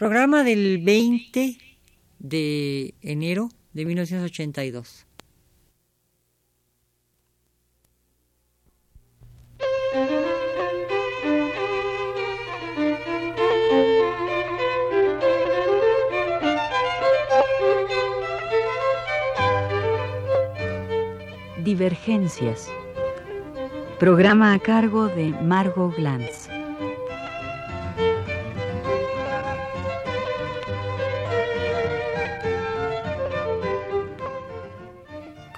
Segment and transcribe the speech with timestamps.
[0.00, 1.58] Programa del 20
[2.20, 5.04] de enero de 1982.
[21.62, 22.70] Divergencias.
[23.98, 26.49] Programa a cargo de Margot Glantz.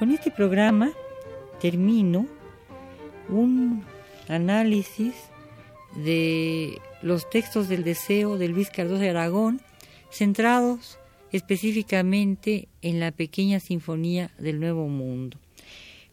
[0.02, 0.90] Con este programa
[1.60, 2.26] termino
[3.28, 3.84] un
[4.26, 5.14] análisis
[5.94, 9.60] de los textos del deseo de Luis Cardoso de Aragón,
[10.10, 10.98] centrados
[11.30, 15.38] específicamente en la pequeña sinfonía del Nuevo Mundo.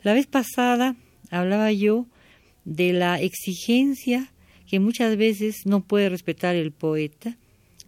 [0.03, 0.95] La vez pasada
[1.31, 2.05] hablaba yo
[2.65, 4.31] de la exigencia
[4.69, 7.37] que muchas veces no puede respetar el poeta,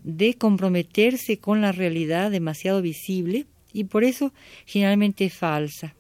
[0.04, 4.34] de comprometerse con la realidad demasiado visible y por eso
[4.66, 5.96] generalmente falsa.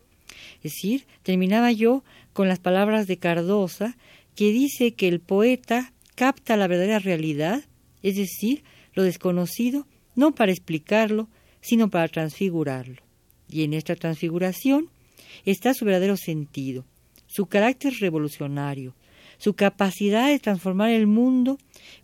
[0.57, 3.97] Es decir, terminaba yo con las palabras de Cardosa,
[4.35, 7.63] que dice que el poeta capta la verdadera realidad,
[8.03, 11.29] es decir, lo desconocido, no para explicarlo,
[11.61, 13.01] sino para transfigurarlo.
[13.49, 14.89] Y en esta transfiguración
[15.45, 16.85] está su verdadero sentido,
[17.27, 18.95] su carácter revolucionario,
[19.37, 21.57] su capacidad de transformar el mundo,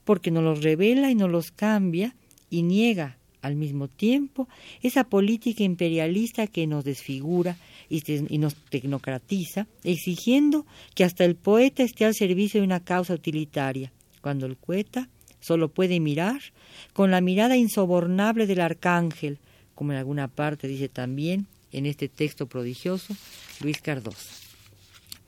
[0.03, 2.15] porque nos los revela y nos los cambia
[2.49, 4.47] y niega al mismo tiempo
[4.81, 7.57] esa política imperialista que nos desfigura
[7.89, 8.01] y,
[8.37, 14.45] nos tecnocratiza, exigiendo que hasta el poeta esté al servicio de una causa utilitaria, cuando
[14.45, 16.41] el poeta solo puede mirar
[16.93, 19.39] con la mirada insobornable del arcángel,
[19.75, 23.15] como en alguna parte dice también en este texto prodigioso
[23.61, 24.29] Luis Cardoso.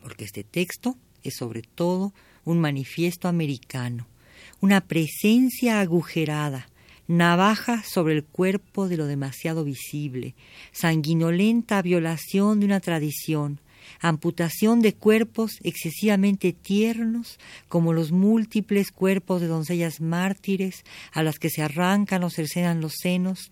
[0.02, 2.14] Porque este texto es sobre todo
[2.46, 4.08] un manifiesto americano,
[4.62, 6.69] una presencia agujerada,
[7.10, 10.36] navaja sobre el cuerpo de lo demasiado visible,
[10.72, 13.60] sanguinolenta violación de una tradición,
[14.00, 21.50] amputación de cuerpos excesivamente tiernos, como los múltiples cuerpos de doncellas mártires a las que
[21.50, 23.52] se arrancan o cercenan los senos,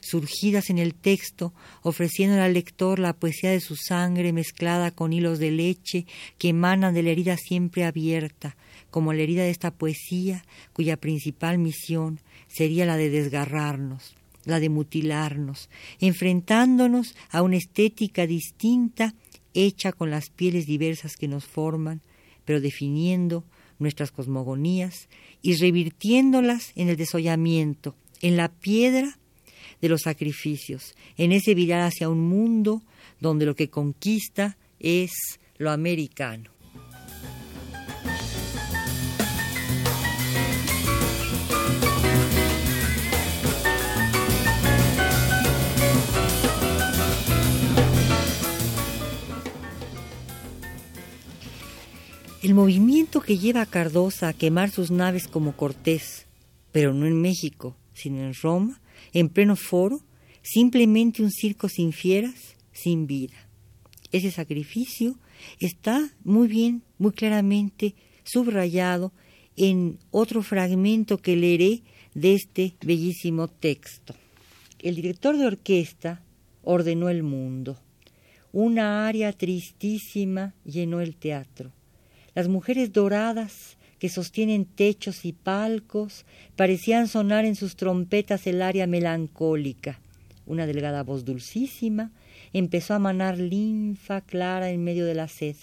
[0.00, 1.52] surgidas en el texto,
[1.82, 6.06] ofreciendo al lector la poesía de su sangre mezclada con hilos de leche
[6.38, 8.56] que emanan de la herida siempre abierta,
[8.90, 14.68] como la herida de esta poesía, cuya principal misión sería la de desgarrarnos, la de
[14.68, 15.68] mutilarnos,
[16.00, 19.14] enfrentándonos a una estética distinta
[19.54, 22.00] hecha con las pieles diversas que nos forman,
[22.44, 23.44] pero definiendo
[23.78, 25.08] nuestras cosmogonías
[25.42, 29.18] y revirtiéndolas en el desollamiento, en la piedra
[29.80, 32.82] de los sacrificios, en ese virar hacia un mundo
[33.20, 35.12] donde lo que conquista es
[35.58, 36.50] lo americano.
[52.40, 56.26] El movimiento que lleva a Cardosa a quemar sus naves como Cortés,
[56.72, 58.80] pero no en México, sino en Roma,
[59.12, 60.02] en pleno foro,
[60.42, 63.48] simplemente un circo sin fieras, sin vida.
[64.12, 65.18] Ese sacrificio
[65.60, 67.94] está muy bien, muy claramente
[68.24, 69.12] subrayado
[69.56, 71.82] en otro fragmento que leeré
[72.14, 74.14] de este bellísimo texto.
[74.78, 76.22] El director de orquesta
[76.62, 77.78] ordenó el mundo.
[78.52, 81.72] Una aria tristísima llenó el teatro.
[82.34, 86.24] Las mujeres doradas que sostienen techos y palcos
[86.56, 90.00] parecían sonar en sus trompetas el aria melancólica.
[90.46, 92.10] Una delgada voz dulcísima
[92.52, 95.56] empezó a manar linfa clara en medio de la sed.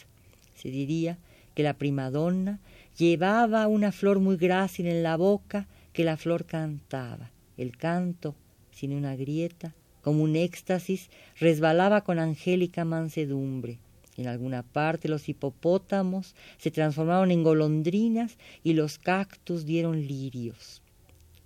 [0.53, 1.17] Se diría
[1.55, 2.59] que la primadonna
[2.97, 7.31] llevaba una flor muy grácil en la boca que la flor cantaba.
[7.57, 8.35] El canto,
[8.71, 11.09] sin una grieta, como un éxtasis,
[11.39, 13.79] resbalaba con angélica mansedumbre.
[14.17, 20.81] En alguna parte los hipopótamos se transformaron en golondrinas y los cactus dieron lirios.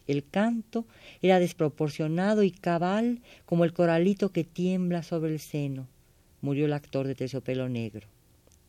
[0.07, 0.85] El canto
[1.21, 5.87] era desproporcionado y cabal como el coralito que tiembla sobre el seno.
[6.41, 8.07] Murió el actor de terciopelo negro.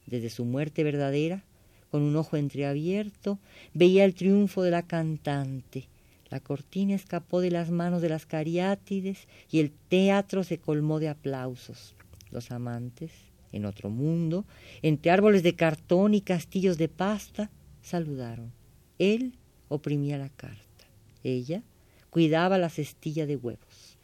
[0.07, 1.45] Desde su muerte verdadera,
[1.91, 3.39] con un ojo entreabierto,
[3.75, 5.89] veía el triunfo de la cantante.
[6.31, 11.09] La cortina escapó de las manos de las cariátides y el teatro se colmó de
[11.09, 11.95] aplausos.
[12.31, 13.13] Los amantes,
[13.53, 14.45] en otro mundo,
[14.83, 17.51] entre árboles de cartón y castillos de pasta,
[17.83, 18.53] saludaron.
[18.99, 19.35] Él
[19.69, 20.87] oprimía la carta.
[21.25, 21.63] Ella
[22.11, 23.99] cuidaba la cestilla de huevos.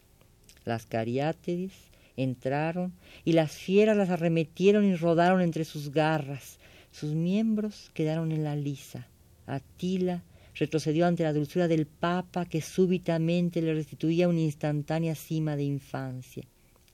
[0.65, 1.73] Las cariátides
[2.15, 6.57] entraron y las fieras las arremetieron y rodaron entre sus garras.
[6.91, 9.07] Sus miembros quedaron en la lisa.
[9.45, 10.23] Atila
[10.55, 16.43] retrocedió ante la dulzura del Papa que súbitamente le restituía una instantánea cima de infancia.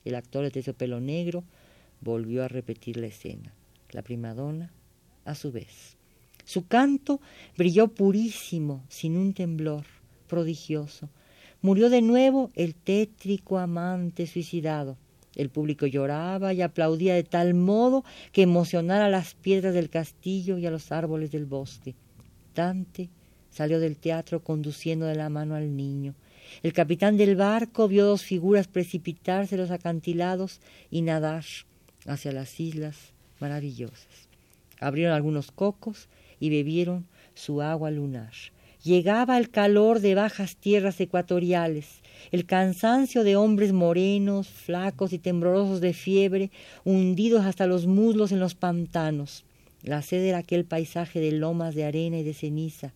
[0.04, 1.44] El actor de pelo negro
[2.04, 3.54] volvió a repetir la escena.
[3.92, 4.72] La primadona,
[5.26, 5.98] a su vez.
[6.46, 7.22] Su canto
[7.58, 9.86] brilló purísimo, sin un temblor,
[10.28, 11.10] prodigioso.
[11.62, 14.98] Murió de nuevo el tétrico amante suicidado.
[15.36, 20.58] El público lloraba y aplaudía de tal modo que emocionara a las piedras del castillo
[20.58, 21.96] y a los árboles del bosque.
[22.54, 23.10] Dante
[23.50, 26.14] salió del teatro conduciendo de la mano al niño.
[26.62, 30.60] El capitán del barco vio dos figuras precipitarse los acantilados
[30.92, 31.46] y nadar
[32.08, 34.30] hacia las islas maravillosas.
[34.80, 36.08] Abrieron algunos cocos
[36.40, 37.06] y bebieron
[37.36, 38.32] su agua lunar.
[38.84, 42.02] Llegaba el calor de bajas tierras ecuatoriales,
[42.32, 46.52] el cansancio de hombres morenos, flacos y temblorosos de fiebre,
[46.84, 49.46] hundidos hasta los muslos en los pantanos.
[49.84, 52.94] La sed era aquel paisaje de lomas de arena y de ceniza,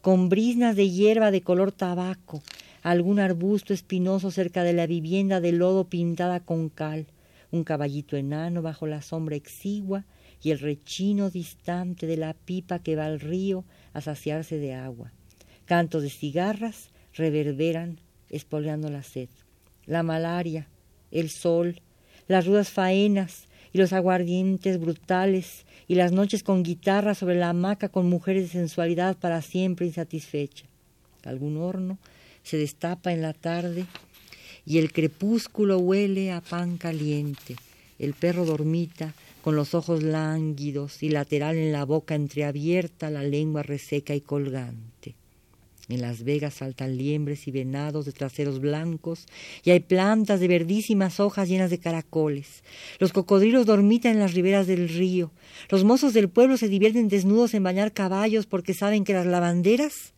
[0.00, 2.42] con brisnas de hierba de color tabaco,
[2.82, 7.06] algún arbusto espinoso cerca de la vivienda de lodo pintada con cal,
[7.50, 10.04] un caballito enano bajo la sombra exigua
[10.42, 15.12] y el rechino distante de la pipa que va al río a saciarse de agua.
[15.64, 18.00] Cantos de cigarras reverberan
[18.30, 19.28] espoleando la sed.
[19.86, 20.68] La malaria,
[21.10, 21.80] el sol,
[22.28, 27.88] las rudas faenas y los aguardientes brutales y las noches con guitarra sobre la hamaca
[27.88, 30.66] con mujeres de sensualidad para siempre insatisfecha.
[31.24, 31.98] Algún horno
[32.42, 33.86] se destapa en la tarde
[34.66, 37.56] y el crepúsculo huele a pan caliente.
[37.98, 43.62] El perro dormita con los ojos lánguidos y lateral en la boca entreabierta, la lengua
[43.62, 45.14] reseca y colgante.
[45.88, 49.26] En Las Vegas saltan liembres y venados de traseros blancos
[49.62, 52.64] y hay plantas de verdísimas hojas llenas de caracoles.
[52.98, 55.30] Los cocodrilos dormitan en las riberas del río.
[55.70, 60.12] Los mozos del pueblo se divierten desnudos en bañar caballos porque saben que las lavanderas.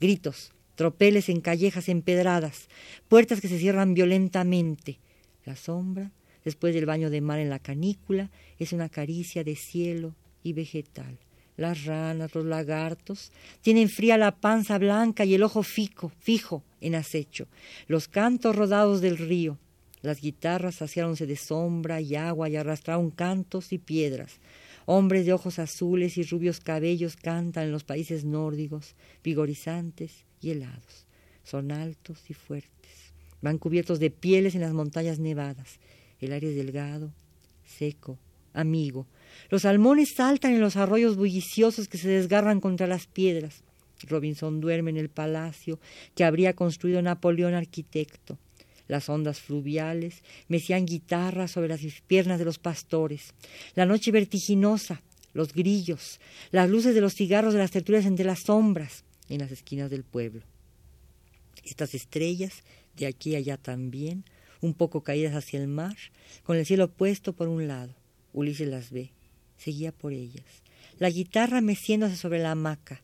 [0.00, 2.68] Gritos, tropeles en callejas empedradas,
[3.08, 5.00] puertas que se cierran violentamente.
[5.44, 6.12] La sombra,
[6.44, 10.14] después del baño de mar en la canícula, es una caricia de cielo
[10.44, 11.18] y vegetal
[11.56, 13.32] las ranas, los lagartos,
[13.62, 17.48] tienen fría la panza blanca y el ojo fijo, fijo en acecho,
[17.86, 19.58] los cantos rodados del río,
[20.02, 24.38] las guitarras saciáronse de sombra y agua y arrastraron cantos y piedras.
[24.86, 31.06] Hombres de ojos azules y rubios cabellos cantan en los países nórdicos, vigorizantes y helados.
[31.44, 33.12] Son altos y fuertes.
[33.42, 35.78] Van cubiertos de pieles en las montañas nevadas.
[36.20, 37.12] El aire es delgado,
[37.64, 38.18] seco,
[38.54, 39.06] amigo,
[39.48, 43.62] los salmones saltan en los arroyos bulliciosos que se desgarran contra las piedras.
[44.02, 45.78] Robinson duerme en el palacio
[46.14, 48.38] que habría construido Napoleón arquitecto.
[48.88, 53.34] Las ondas fluviales mecían guitarras sobre las piernas de los pastores.
[53.74, 55.02] La noche vertiginosa,
[55.32, 59.50] los grillos, las luces de los cigarros de las tertulias entre las sombras en las
[59.50, 60.42] esquinas del pueblo.
[61.64, 62.62] Estas estrellas,
[62.96, 64.24] de aquí allá también,
[64.60, 65.96] un poco caídas hacia el mar,
[66.44, 67.94] con el cielo puesto por un lado.
[68.32, 69.10] Ulises las ve
[69.56, 70.44] seguía por ellas.
[70.98, 73.02] La guitarra meciéndose sobre la hamaca,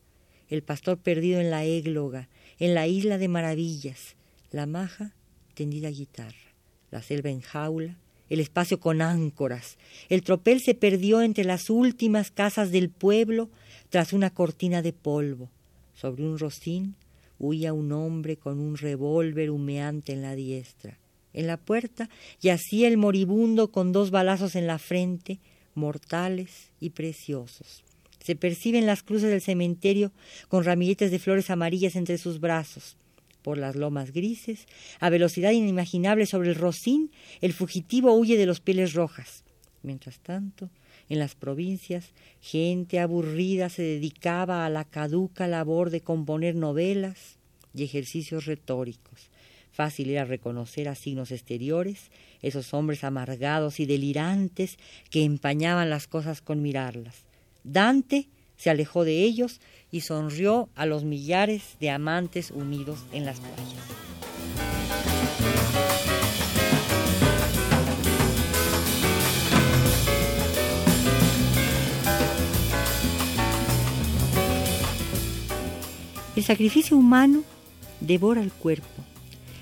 [0.48, 4.16] el pastor perdido en la égloga, en la isla de maravillas,
[4.50, 5.12] la maja
[5.52, 6.52] tendida guitarra,
[6.90, 7.96] la selva en jaula,
[8.28, 9.76] el espacio con áncoras.
[10.08, 13.50] El tropel se perdió entre las últimas casas del pueblo
[13.90, 15.50] tras una cortina de polvo.
[15.94, 16.94] Sobre un rocín
[17.38, 20.98] huía un hombre con un revólver humeante en la diestra.
[21.34, 22.08] En la puerta
[22.40, 25.38] yacía el moribundo con dos balazos en la frente
[25.74, 27.84] mortales y preciosos.
[28.22, 30.12] Se perciben las cruces del cementerio
[30.48, 32.96] con ramilletes de flores amarillas entre sus brazos.
[33.42, 34.66] Por las lomas grises,
[35.00, 39.44] a velocidad inimaginable sobre el rocín, el fugitivo huye de los pieles rojas.
[39.82, 40.70] Mientras tanto,
[41.08, 47.36] en las provincias, gente aburrida se dedicaba a la caduca labor de componer novelas
[47.74, 49.30] y ejercicios retóricos.
[49.72, 52.10] Fácil era reconocer a signos exteriores
[52.42, 54.78] esos hombres amargados y delirantes
[55.10, 57.24] que empañaban las cosas con mirarlas.
[57.64, 58.28] Dante
[58.62, 63.58] se alejó de ellos y sonrió a los millares de amantes unidos en las playas.
[76.36, 77.42] El sacrificio humano
[77.98, 78.86] devora el cuerpo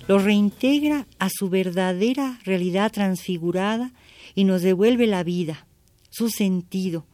[0.08, 3.92] lo reintegra a su verdadera realidad transfigurada
[4.34, 5.66] y nos devuelve la vida,
[6.10, 7.06] su sentido,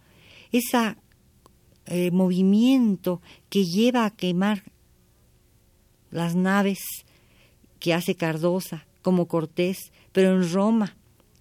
[0.50, 0.96] ese
[1.86, 4.64] eh, movimiento que lleva a quemar
[6.10, 6.80] las naves
[7.78, 10.96] que hace Cardosa, como Cortés, pero en Roma,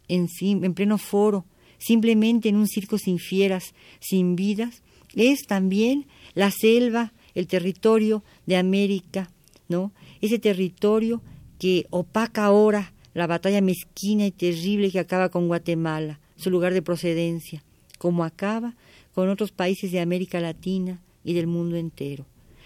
[0.08, 1.46] en, en pleno foro,
[1.78, 4.84] simplemente en un circo sin fieras, sin vidas,
[5.16, 9.30] es también la selva el territorio de América,
[9.68, 9.92] ¿no?
[10.22, 11.22] Ese territorio
[11.60, 16.82] que opaca ahora la batalla mezquina y terrible que acaba con Guatemala, su lugar de
[16.82, 17.64] procedencia,
[17.98, 18.76] como acaba
[19.16, 22.26] con otros países de América Latina y del mundo entero.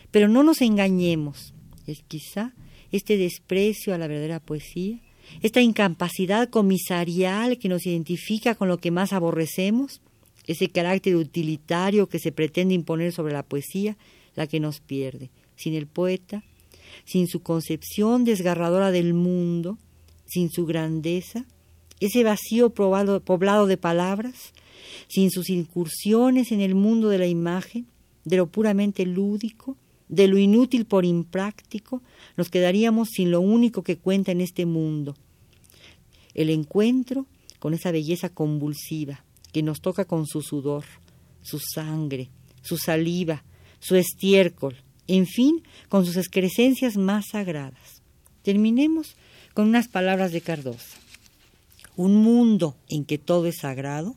[0.10, 1.54] Pero no nos engañemos,
[1.86, 2.54] es quizá
[2.92, 5.00] este desprecio a la verdadera poesía,
[5.44, 10.02] esta incapacidad comisarial que nos identifica con lo que más aborrecemos,
[10.48, 13.96] ese carácter utilitario que se pretende imponer sobre la poesía,
[14.36, 15.30] la que nos pierde.
[15.56, 16.44] Sin el poeta,
[17.06, 19.78] sin su concepción desgarradora del mundo,
[20.26, 21.46] sin su grandeza,
[22.00, 24.54] ese vacío poblado de palabras,
[25.10, 27.88] sin sus incursiones en el mundo de la imagen,
[28.24, 29.76] de lo puramente lúdico,
[30.08, 32.02] de lo inútil por impráctico,
[32.38, 35.16] nos quedaríamos sin lo único que cuenta en este mundo,
[36.34, 37.26] el encuentro
[37.60, 40.86] con esa belleza convulsiva que nos toca con su sudor,
[41.42, 42.30] su sangre,
[42.62, 43.44] su saliva,
[43.80, 44.76] su estiércol,
[45.08, 48.04] en fin, con sus excrescencias más sagradas.
[48.44, 49.16] Terminemos
[49.54, 50.98] con unas palabras de Cardosa.
[51.96, 54.16] Un mundo en que todo es sagrado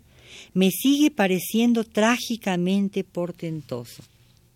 [0.55, 4.03] me sigue pareciendo trágicamente portentoso.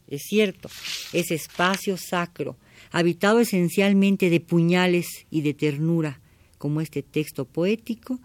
[0.09, 0.69] Es cierto,
[1.13, 2.57] ese espacio sacro,
[2.93, 6.21] habitado esencialmente de puñales y de ternura,
[6.59, 8.21] como este texto poético,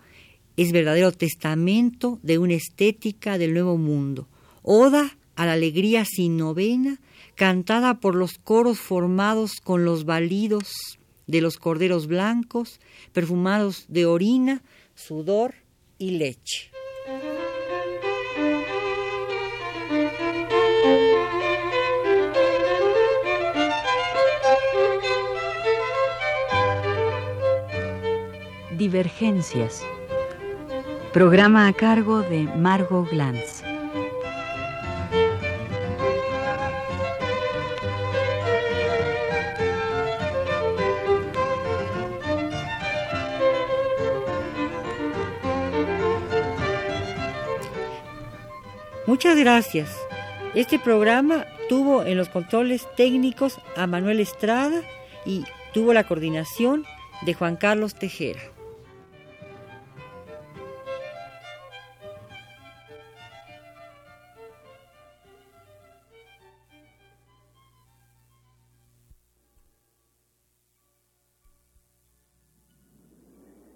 [0.57, 4.27] es verdadero testamento de una estética del nuevo mundo,
[4.61, 6.99] oda a la alegría sin novena,
[7.35, 12.79] cantada por los coros formados con los balidos de los corderos blancos,
[13.13, 14.61] perfumados de orina,
[14.95, 15.55] sudor
[15.97, 16.70] y leche.
[28.81, 29.85] Divergencias.
[31.13, 33.61] Programa a cargo de Margot Glantz.
[49.05, 49.95] Muchas gracias.
[50.55, 54.81] Este programa tuvo en los controles técnicos a Manuel Estrada
[55.23, 56.83] y tuvo la coordinación
[57.21, 58.41] de Juan Carlos Tejera.